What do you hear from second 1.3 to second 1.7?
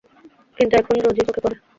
পড়ে।